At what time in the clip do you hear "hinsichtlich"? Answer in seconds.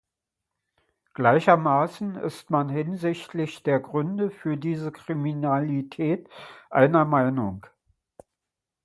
2.69-3.61